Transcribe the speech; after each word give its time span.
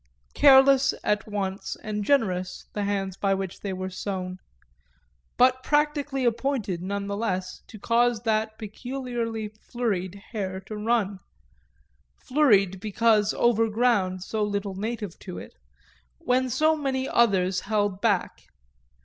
Careless 0.33 0.95
at 1.03 1.27
once 1.27 1.77
and 1.83 2.03
generous 2.03 2.65
the 2.73 2.85
hands 2.85 3.17
by 3.17 3.35
which 3.35 3.59
they 3.59 3.71
were 3.71 3.91
sown, 3.91 4.39
but 5.37 5.61
practically 5.61 6.25
appointed 6.25 6.81
none 6.81 7.05
the 7.05 7.15
less 7.15 7.61
to 7.67 7.77
cause 7.77 8.21
that 8.23 8.57
peculiarly 8.57 9.49
flurried 9.49 10.15
hare 10.31 10.59
to 10.61 10.75
run 10.75 11.19
flurried 12.17 12.79
because 12.79 13.31
over 13.35 13.69
ground 13.69 14.23
so 14.23 14.41
little 14.41 14.73
native 14.73 15.19
to 15.19 15.37
it 15.37 15.53
when 16.17 16.49
so 16.49 16.75
many 16.75 17.07
others 17.07 17.59
held 17.59 18.01
back. 18.01 18.47